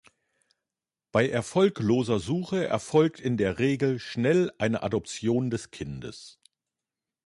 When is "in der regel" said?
3.19-3.99